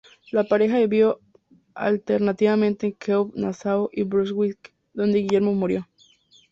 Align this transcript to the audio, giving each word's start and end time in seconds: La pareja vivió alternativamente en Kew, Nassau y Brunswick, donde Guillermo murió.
La 0.31 0.43
pareja 0.43 0.79
vivió 0.79 1.19
alternativamente 1.75 2.87
en 2.87 2.93
Kew, 2.93 3.31
Nassau 3.35 3.87
y 3.93 4.01
Brunswick, 4.01 4.73
donde 4.95 5.19
Guillermo 5.19 5.53
murió. 5.53 5.87